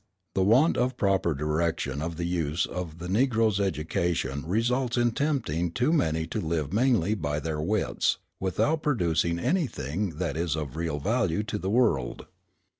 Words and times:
The 0.33 0.41
want 0.41 0.77
of 0.77 0.97
proper 0.97 1.35
direction 1.35 2.01
of 2.01 2.15
the 2.17 2.25
use 2.25 2.65
of 2.65 2.97
the 2.97 3.07
Negro's 3.07 3.59
education 3.59 4.43
results 4.47 4.97
in 4.97 5.11
tempting 5.11 5.69
too 5.69 5.93
many 5.93 6.25
to 6.25 6.41
live 6.41 6.73
mainly 6.73 7.13
by 7.13 7.39
their 7.39 7.61
wits, 7.61 8.17
without 8.39 8.81
producing 8.81 9.37
anything 9.37 10.17
that 10.17 10.35
is 10.35 10.55
of 10.55 10.75
real 10.75 10.97
value 10.97 11.43
to 11.43 11.59
the 11.59 11.69
world. 11.69 12.25